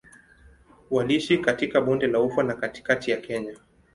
[0.91, 3.57] Waliishi katika Bonde la Ufa na katikati ya Kenya.